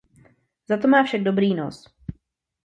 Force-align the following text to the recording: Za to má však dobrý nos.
Za 0.69 0.77
to 0.77 0.87
má 0.87 1.03
však 1.03 1.21
dobrý 1.23 1.53
nos. 1.55 1.83